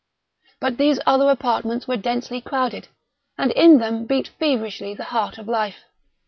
But 0.59 0.79
these 0.79 0.99
other 1.05 1.29
apartments 1.29 1.87
were 1.87 1.95
densely 1.95 2.41
crowded, 2.41 2.87
and 3.37 3.51
in 3.51 3.77
them 3.77 4.07
beat 4.07 4.29
feverishly 4.29 4.95
the 4.95 5.03
heart 5.13 5.37
of 5.37 5.47
life. 5.47 5.83